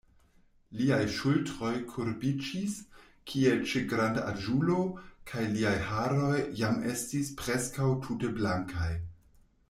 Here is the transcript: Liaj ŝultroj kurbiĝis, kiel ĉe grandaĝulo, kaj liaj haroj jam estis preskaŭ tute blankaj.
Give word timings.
Liaj 0.77 1.01
ŝultroj 1.15 1.73
kurbiĝis, 1.89 2.77
kiel 3.31 3.59
ĉe 3.71 3.83
grandaĝulo, 3.91 4.77
kaj 5.33 5.43
liaj 5.57 5.75
haroj 5.89 6.39
jam 6.61 6.79
estis 6.95 7.29
preskaŭ 7.43 7.91
tute 8.07 8.33
blankaj. 8.39 8.91